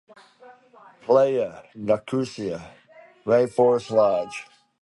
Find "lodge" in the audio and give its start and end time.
3.91-4.37